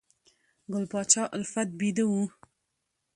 [0.71, 2.13] ګل پاچا الفت بیده و